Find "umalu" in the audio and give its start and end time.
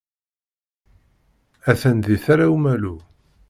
2.55-2.95